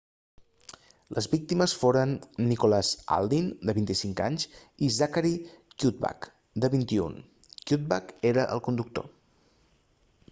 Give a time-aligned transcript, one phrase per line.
[1.17, 2.13] les víctimes foren
[2.45, 4.47] nicholas alden de 25 anys
[4.87, 5.35] i zachary
[5.77, 6.29] cuddeback
[6.65, 7.23] de 21
[7.69, 9.09] cuddeback era el conductor